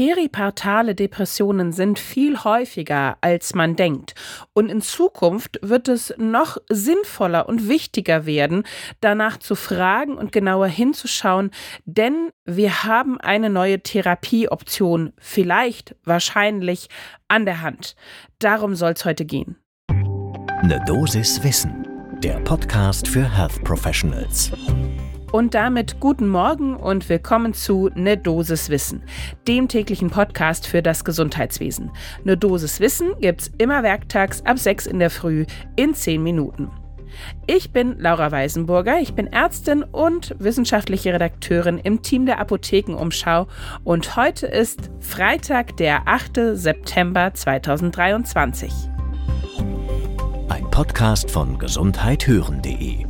[0.00, 4.14] Peripartale Depressionen sind viel häufiger, als man denkt.
[4.54, 8.62] Und in Zukunft wird es noch sinnvoller und wichtiger werden,
[9.02, 11.50] danach zu fragen und genauer hinzuschauen,
[11.84, 16.88] denn wir haben eine neue Therapieoption, vielleicht, wahrscheinlich,
[17.28, 17.94] an der Hand.
[18.38, 19.56] Darum soll es heute gehen.
[20.62, 21.86] Eine Dosis Wissen,
[22.22, 24.50] der Podcast für Health Professionals.
[25.32, 29.04] Und damit guten Morgen und willkommen zu Ne Dosis Wissen,
[29.46, 31.92] dem täglichen Podcast für das Gesundheitswesen.
[32.24, 36.68] Ne Dosis Wissen gibt's immer werktags ab 6 in der Früh in 10 Minuten.
[37.46, 43.46] Ich bin Laura Weisenburger, ich bin Ärztin und wissenschaftliche Redakteurin im Team der Apothekenumschau
[43.84, 46.40] und heute ist Freitag, der 8.
[46.54, 48.72] September 2023.
[50.48, 53.09] Ein Podcast von gesundheithören.de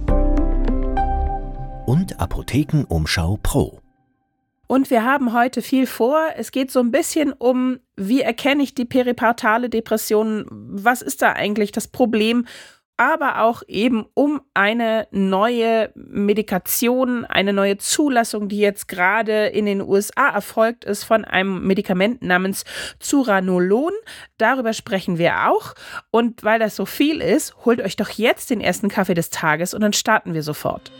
[1.90, 3.80] und Apothekenumschau Pro.
[4.68, 6.20] Und wir haben heute viel vor.
[6.36, 10.46] Es geht so ein bisschen um, wie erkenne ich die peripartale Depression?
[10.48, 12.46] Was ist da eigentlich das Problem?
[13.00, 19.80] Aber auch eben um eine neue Medikation, eine neue Zulassung, die jetzt gerade in den
[19.80, 22.66] USA erfolgt ist von einem Medikament namens
[22.98, 23.94] Zuranolon.
[24.36, 25.72] Darüber sprechen wir auch.
[26.10, 29.72] Und weil das so viel ist, holt euch doch jetzt den ersten Kaffee des Tages
[29.72, 30.92] und dann starten wir sofort.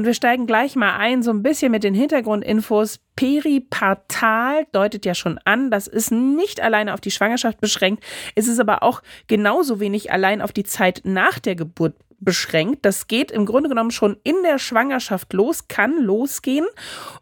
[0.00, 3.00] Und wir steigen gleich mal ein, so ein bisschen mit den Hintergrundinfos.
[3.16, 8.02] Peripartal deutet ja schon an, das ist nicht alleine auf die Schwangerschaft beschränkt,
[8.34, 12.86] es ist aber auch genauso wenig allein auf die Zeit nach der Geburt beschränkt.
[12.86, 16.66] Das geht im Grunde genommen schon in der Schwangerschaft los, kann losgehen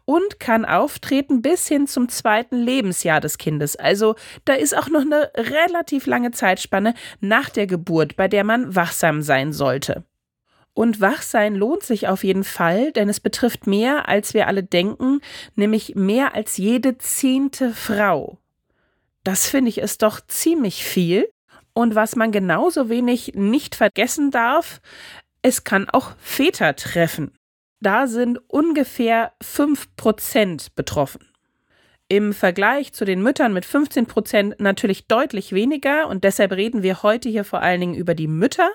[0.05, 3.75] und kann auftreten bis hin zum zweiten Lebensjahr des Kindes.
[3.75, 8.73] Also da ist auch noch eine relativ lange Zeitspanne nach der Geburt, bei der man
[8.73, 10.05] wachsam sein sollte.
[10.79, 15.19] Und Wachsein lohnt sich auf jeden Fall, denn es betrifft mehr, als wir alle denken,
[15.55, 18.37] nämlich mehr als jede zehnte Frau.
[19.25, 21.29] Das finde ich ist doch ziemlich viel.
[21.73, 24.79] Und was man genauso wenig nicht vergessen darf,
[25.41, 27.33] es kann auch Väter treffen.
[27.81, 31.28] Da sind ungefähr 5% betroffen.
[32.11, 37.03] Im Vergleich zu den Müttern mit 15 Prozent natürlich deutlich weniger und deshalb reden wir
[37.03, 38.71] heute hier vor allen Dingen über die Mütter,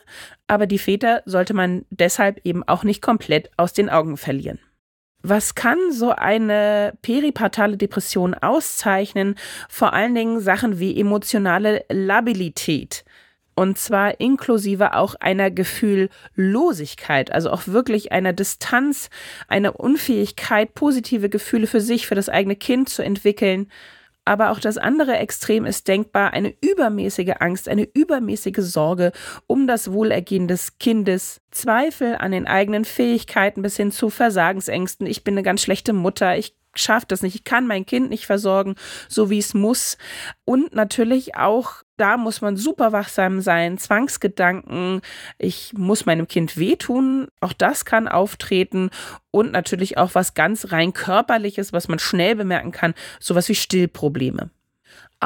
[0.46, 4.60] aber die Väter sollte man deshalb eben auch nicht komplett aus den Augen verlieren.
[5.26, 9.34] Was kann so eine peripartale Depression auszeichnen?
[9.68, 13.04] Vor allen Dingen Sachen wie emotionale Labilität.
[13.54, 19.10] Und zwar inklusive auch einer Gefühllosigkeit, also auch wirklich einer Distanz,
[19.48, 23.68] einer Unfähigkeit, positive Gefühle für sich, für das eigene Kind zu entwickeln.
[24.24, 29.12] Aber auch das andere Extrem ist denkbar, eine übermäßige Angst, eine übermäßige Sorge
[29.46, 35.06] um das Wohlergehen des Kindes, Zweifel an den eigenen Fähigkeiten bis hin zu Versagensängsten.
[35.06, 38.26] Ich bin eine ganz schlechte Mutter, ich schaffe das nicht, ich kann mein Kind nicht
[38.26, 38.76] versorgen,
[39.08, 39.98] so wie es muss.
[40.44, 45.00] Und natürlich auch, da muss man super wachsam sein, Zwangsgedanken,
[45.38, 48.90] ich muss meinem Kind wehtun, auch das kann auftreten.
[49.30, 54.50] Und natürlich auch was ganz rein körperliches, was man schnell bemerken kann, sowas wie Stillprobleme.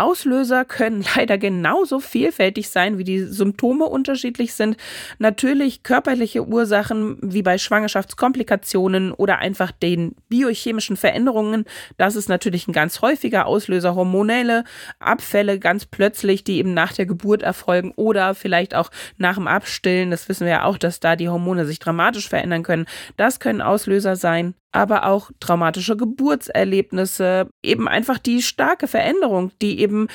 [0.01, 4.77] Auslöser können leider genauso vielfältig sein, wie die Symptome unterschiedlich sind.
[5.19, 11.65] Natürlich körperliche Ursachen wie bei Schwangerschaftskomplikationen oder einfach den biochemischen Veränderungen.
[11.97, 13.95] Das ist natürlich ein ganz häufiger Auslöser.
[13.95, 14.65] Hormonelle
[14.99, 20.11] Abfälle ganz plötzlich, die eben nach der Geburt erfolgen oder vielleicht auch nach dem Abstillen.
[20.11, 22.87] Das wissen wir ja auch, dass da die Hormone sich dramatisch verändern können.
[23.17, 30.09] Das können Auslöser sein aber auch traumatische Geburtserlebnisse, eben einfach die starke Veränderung, die eben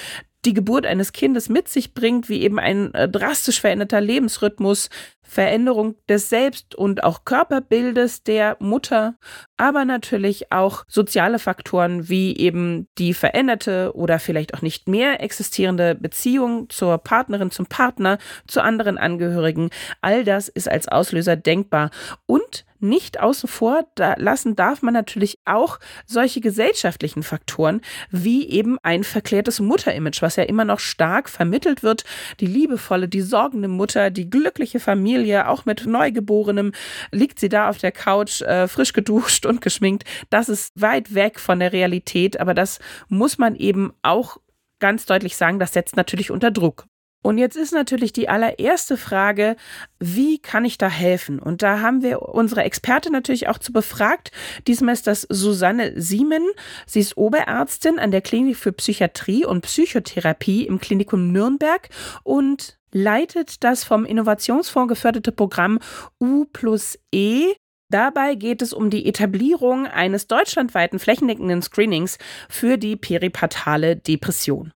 [0.46, 4.90] die Geburt eines Kindes mit sich bringt, wie eben ein äh, drastisch veränderter Lebensrhythmus,
[5.22, 9.16] Veränderung des Selbst- und auch Körperbildes der Mutter,
[9.58, 15.96] aber natürlich auch soziale Faktoren wie eben die veränderte oder vielleicht auch nicht mehr existierende
[15.96, 19.70] Beziehung zur Partnerin, zum Partner, zu anderen Angehörigen.
[20.02, 21.90] All das ist als Auslöser denkbar
[22.28, 23.86] und nicht außen vor
[24.18, 27.82] lassen darf man natürlich auch solche gesellschaftlichen Faktoren
[28.12, 32.04] wie eben ein verklärtes Mutterimage, was ja immer noch stark vermittelt wird.
[32.40, 36.74] Die liebevolle, die sorgende Mutter, die glückliche Familie, auch mit Neugeborenem,
[37.12, 40.04] liegt sie da auf der Couch, äh, frisch geduscht und geschminkt.
[40.30, 44.38] Das ist weit weg von der Realität, aber das muss man eben auch
[44.80, 46.86] ganz deutlich sagen, das setzt natürlich unter Druck.
[47.24, 49.56] Und jetzt ist natürlich die allererste Frage,
[49.98, 51.40] wie kann ich da helfen?
[51.40, 54.32] Und da haben wir unsere Expertin natürlich auch zu befragt.
[54.68, 56.44] Diesmal ist das Susanne Siemen.
[56.86, 61.90] Sie ist Oberärztin an der Klinik für Psychiatrie und Psychotherapie im Klinikum Nürnberg
[62.24, 65.80] und leitet das vom Innovationsfonds geförderte Programm
[66.20, 67.54] U plus E
[67.90, 72.18] Dabei geht es um die Etablierung eines deutschlandweiten flächendeckenden Screenings
[72.50, 74.72] für die peripartale Depression.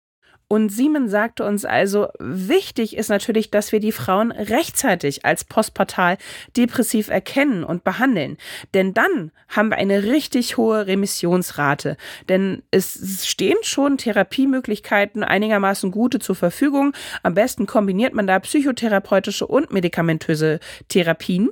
[0.55, 6.17] Und Simon sagte uns also, wichtig ist natürlich, dass wir die Frauen rechtzeitig als postpartal
[6.57, 8.37] depressiv erkennen und behandeln.
[8.73, 11.97] Denn dann haben wir eine richtig hohe Remissionsrate.
[12.29, 16.93] Denn es stehen schon Therapiemöglichkeiten einigermaßen gute zur Verfügung.
[17.25, 21.51] Am besten kombiniert man da psychotherapeutische und medikamentöse Therapien.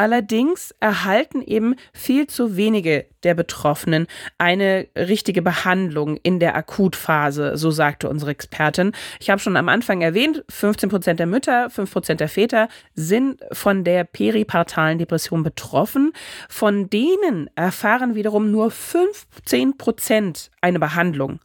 [0.00, 4.06] Allerdings erhalten eben viel zu wenige der Betroffenen
[4.38, 8.92] eine richtige Behandlung in der Akutphase, so sagte unsere Expertin.
[9.20, 13.42] Ich habe schon am Anfang erwähnt, 15 Prozent der Mütter, 5 Prozent der Väter sind
[13.52, 16.12] von der peripartalen Depression betroffen.
[16.48, 21.40] Von denen erfahren wiederum nur 15 Prozent eine Behandlung.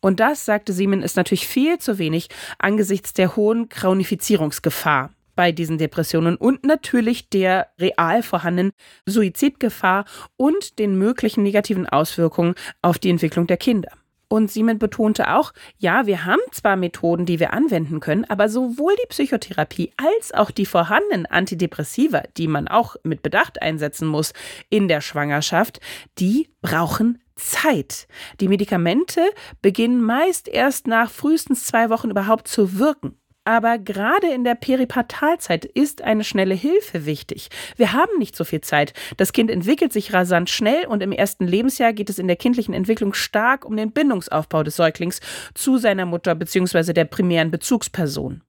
[0.00, 2.28] Und das, sagte Siemen, ist natürlich viel zu wenig
[2.58, 5.10] angesichts der hohen Chronifizierungsgefahr
[5.40, 8.72] bei diesen Depressionen und natürlich der real vorhandenen
[9.06, 10.04] Suizidgefahr
[10.36, 13.88] und den möglichen negativen Auswirkungen auf die Entwicklung der Kinder.
[14.28, 18.94] Und Simon betonte auch, ja, wir haben zwar Methoden, die wir anwenden können, aber sowohl
[19.02, 24.34] die Psychotherapie als auch die vorhandenen Antidepressiva, die man auch mit Bedacht einsetzen muss
[24.68, 25.80] in der Schwangerschaft,
[26.18, 28.08] die brauchen Zeit.
[28.40, 29.22] Die Medikamente
[29.62, 33.19] beginnen meist erst nach frühestens zwei Wochen überhaupt zu wirken.
[33.44, 37.48] Aber gerade in der Peripartalzeit ist eine schnelle Hilfe wichtig.
[37.76, 38.92] Wir haben nicht so viel Zeit.
[39.16, 42.74] Das Kind entwickelt sich rasant schnell und im ersten Lebensjahr geht es in der kindlichen
[42.74, 45.20] Entwicklung stark um den Bindungsaufbau des Säuglings
[45.54, 46.92] zu seiner Mutter bzw.
[46.92, 48.42] der primären Bezugsperson.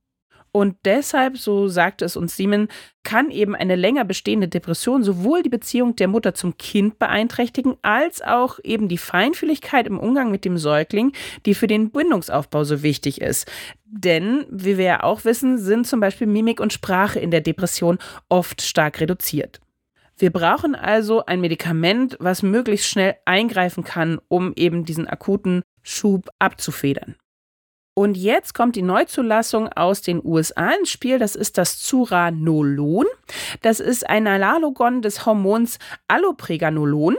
[0.54, 2.68] Und deshalb, so sagte es uns Simon,
[3.04, 8.22] kann eben eine länger bestehende Depression sowohl die Beziehung der Mutter zum Kind beeinträchtigen, als
[8.22, 11.14] auch eben die Feinfühligkeit im Umgang mit dem Säugling,
[11.46, 13.50] die für den Bindungsaufbau so wichtig ist.
[13.86, 17.98] Denn, wie wir ja auch wissen, sind zum Beispiel Mimik und Sprache in der Depression
[18.28, 19.62] oft stark reduziert.
[20.18, 26.30] Wir brauchen also ein Medikament, was möglichst schnell eingreifen kann, um eben diesen akuten Schub
[26.40, 27.16] abzufedern.
[28.02, 31.20] Und jetzt kommt die Neuzulassung aus den USA ins Spiel.
[31.20, 33.06] Das ist das Zuranolon.
[33.62, 35.78] Das ist ein Analogon des Hormons
[36.08, 37.18] Allopreganolon,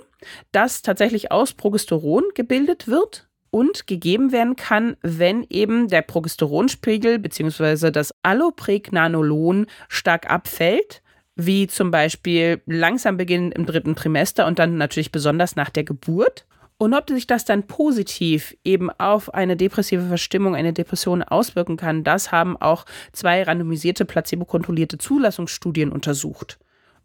[0.51, 7.93] das tatsächlich aus Progesteron gebildet wird und gegeben werden kann, wenn eben der Progesteronspiegel bzw.
[7.93, 11.01] das Allopregnanolon stark abfällt
[11.37, 16.45] wie zum Beispiel langsam beginnen im dritten Trimester und dann natürlich besonders nach der Geburt.
[16.83, 22.03] Und ob sich das dann positiv eben auf eine depressive Verstimmung, eine Depression auswirken kann,
[22.03, 26.59] das haben auch zwei randomisierte, placebo-kontrollierte Zulassungsstudien untersucht.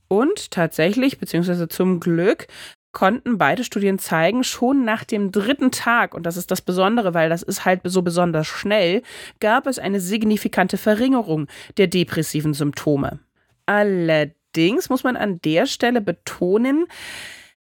[0.07, 2.47] Und tatsächlich, beziehungsweise zum Glück,
[2.91, 7.30] konnten beide Studien zeigen, schon nach dem dritten Tag, und das ist das Besondere, weil
[7.30, 9.03] das ist halt so besonders schnell,
[9.39, 11.45] gab es eine signifikante Verringerung
[11.77, 13.19] der depressiven Symptome.
[13.68, 16.88] Allerdings muss man an der Stelle betonen,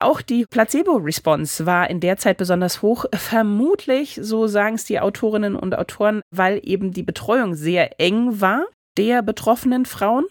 [0.00, 3.04] auch die Placebo-Response war in der Zeit besonders hoch.
[3.14, 8.66] Vermutlich, so sagen es die Autorinnen und Autoren, weil eben die Betreuung sehr eng war
[8.96, 10.24] der betroffenen Frauen.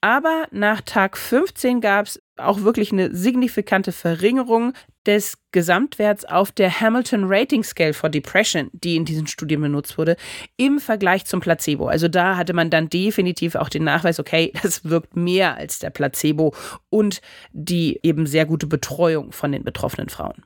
[0.00, 4.72] Aber nach Tag 15 gab es auch wirklich eine signifikante Verringerung
[5.06, 10.16] des Gesamtwerts auf der Hamilton Rating Scale for Depression, die in diesen Studien benutzt wurde,
[10.56, 11.88] im Vergleich zum Placebo.
[11.88, 15.90] Also da hatte man dann definitiv auch den Nachweis, okay, das wirkt mehr als der
[15.90, 16.54] Placebo
[16.90, 17.20] und
[17.52, 20.42] die eben sehr gute Betreuung von den betroffenen Frauen.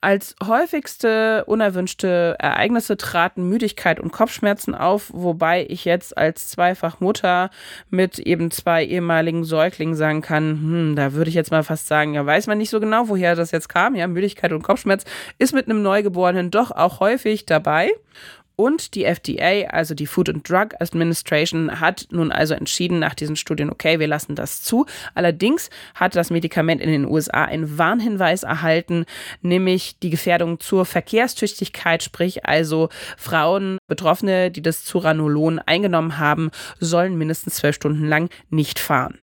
[0.00, 7.50] Als häufigste unerwünschte Ereignisse traten Müdigkeit und Kopfschmerzen auf, wobei ich jetzt als Zweifachmutter
[7.90, 12.14] mit eben zwei ehemaligen Säuglingen sagen kann, hm, da würde ich jetzt mal fast sagen,
[12.14, 13.94] ja, weiß man nicht so genau, woher das jetzt kam.
[13.94, 15.04] Ja, Müdigkeit und Kopfschmerz
[15.38, 17.90] ist mit einem Neugeborenen doch auch häufig dabei.
[18.56, 23.36] Und die FDA, also die Food and Drug Administration, hat nun also entschieden nach diesen
[23.36, 24.86] Studien, okay, wir lassen das zu.
[25.14, 29.06] Allerdings hat das Medikament in den USA einen Warnhinweis erhalten,
[29.42, 37.18] nämlich die Gefährdung zur Verkehrstüchtigkeit, sprich also Frauen, Betroffene, die das Zuranolon eingenommen haben, sollen
[37.18, 39.18] mindestens zwölf Stunden lang nicht fahren.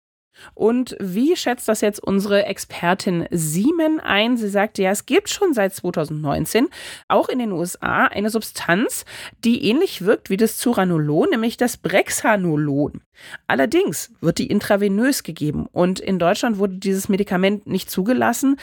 [0.54, 4.38] Und wie schätzt das jetzt unsere Expertin Siemen ein?
[4.38, 6.68] Sie sagte ja, es gibt schon seit 2019
[7.08, 9.06] auch in den USA eine Substanz,
[9.44, 13.02] die ähnlich wirkt wie das Zuranolon, nämlich das Brexanolon.
[13.48, 18.58] Allerdings wird die intravenös gegeben und in Deutschland wurde dieses Medikament nicht zugelassen,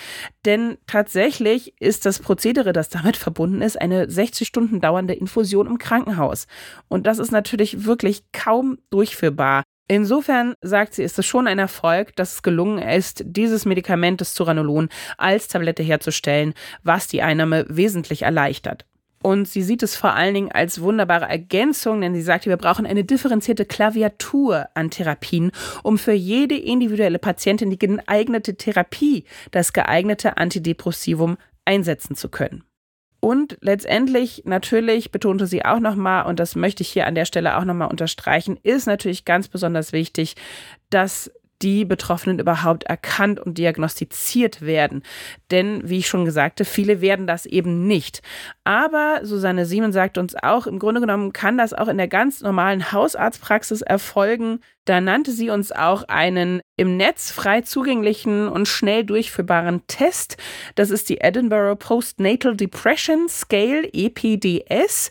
[0.45, 5.79] denn tatsächlich ist das Prozedere, das damit verbunden ist, eine 60 Stunden dauernde Infusion im
[5.79, 6.47] Krankenhaus.
[6.89, 9.63] Und das ist natürlich wirklich kaum durchführbar.
[9.89, 14.35] Insofern sagt sie, ist es schon ein Erfolg, dass es gelungen ist, dieses Medikament des
[14.35, 18.85] Zuranolon als Tablette herzustellen, was die Einnahme wesentlich erleichtert.
[19.23, 22.87] Und sie sieht es vor allen Dingen als wunderbare Ergänzung, denn sie sagt, wir brauchen
[22.87, 25.53] eine differenzierte Klaviatur an Therapien,
[25.83, 32.65] um für jede individuelle Patientin die geeignete Therapie, das geeignete Antidepressivum einsetzen zu können.
[33.27, 37.59] Und letztendlich, natürlich betonte sie auch nochmal, und das möchte ich hier an der Stelle
[37.59, 40.37] auch nochmal unterstreichen, ist natürlich ganz besonders wichtig,
[40.91, 45.03] dass die Betroffenen überhaupt erkannt und diagnostiziert werden.
[45.51, 48.23] Denn, wie ich schon gesagt habe, viele werden das eben nicht.
[48.65, 52.41] Aber Susanne Siemen sagt uns auch, im Grunde genommen kann das auch in der ganz
[52.41, 54.61] normalen Hausarztpraxis erfolgen.
[54.85, 60.37] Da nannte sie uns auch einen im Netz frei zugänglichen und schnell durchführbaren Test.
[60.77, 65.11] Das ist die Edinburgh Postnatal Depression Scale, EPDS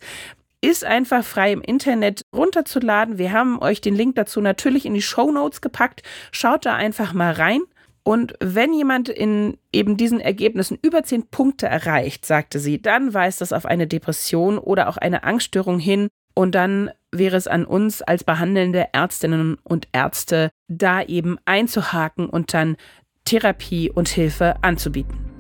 [0.66, 3.20] ist einfach frei im Internet runterzuladen.
[3.20, 6.02] Wir haben euch den Link dazu natürlich in die Show Notes gepackt.
[6.32, 7.62] Schaut da einfach mal rein.
[8.04, 13.42] Und wenn jemand in eben diesen Ergebnissen über zehn Punkte erreicht, sagte sie, dann weist
[13.42, 16.08] das auf eine Depression oder auch eine Angststörung hin.
[16.34, 22.54] Und dann wäre es an uns als behandelnde Ärztinnen und Ärzte, da eben einzuhaken und
[22.56, 22.76] dann
[23.24, 25.35] Therapie und Hilfe anzubieten.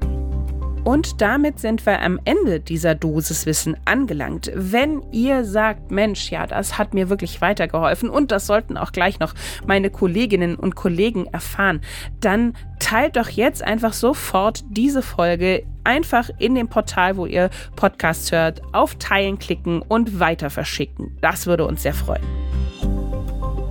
[0.85, 4.51] Und damit sind wir am Ende dieser Dosiswissen angelangt.
[4.53, 9.19] Wenn ihr sagt, Mensch, ja, das hat mir wirklich weitergeholfen und das sollten auch gleich
[9.19, 9.33] noch
[9.65, 11.81] meine Kolleginnen und Kollegen erfahren,
[12.19, 18.31] dann teilt doch jetzt einfach sofort diese Folge einfach in dem Portal, wo ihr Podcasts
[18.31, 21.17] hört, auf Teilen klicken und weiter verschicken.
[21.19, 22.23] Das würde uns sehr freuen.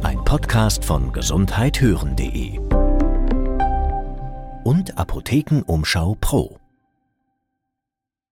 [0.03, 2.59] Ein Podcast von gesundheithören.de
[4.65, 6.59] und Apothekenumschau Pro.